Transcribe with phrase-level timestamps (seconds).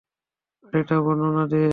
[0.63, 1.61] গাড়িটার বর্ণনা দে।